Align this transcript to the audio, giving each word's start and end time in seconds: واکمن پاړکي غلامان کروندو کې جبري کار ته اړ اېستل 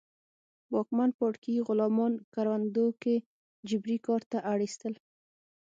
واکمن 0.73 1.09
پاړکي 1.17 1.53
غلامان 1.67 2.13
کروندو 2.33 2.87
کې 3.01 3.15
جبري 3.69 3.97
کار 4.07 4.21
ته 4.31 4.37
اړ 4.51 4.59
اېستل 4.65 4.93